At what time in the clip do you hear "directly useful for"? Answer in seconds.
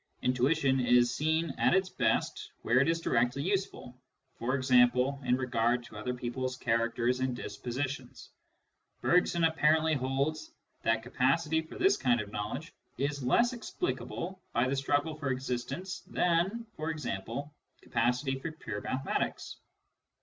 2.99-4.55